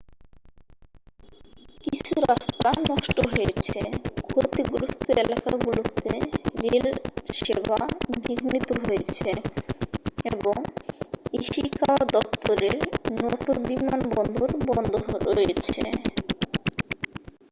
কিছু 1.83 2.13
রাস্তা 2.23 2.69
নষ্ট 2.89 3.17
হয়েছে 3.31 3.79
ক্ষতিগ্রস্থ 4.27 5.05
এলাকাগুলোকে 5.15 6.13
রেল 6.63 6.85
সেবা 7.39 7.79
বিঘ্নিত 8.17 8.69
হয়েছে 8.81 9.29
এবং 10.29 10.55
ইশিকাওয়া 11.33 12.03
দপ্তরের 12.15 12.77
নটো 13.15 13.51
বিমানবন্দর 13.67 14.49
বন্ধ 14.67 14.93
রয়েছে 15.27 15.81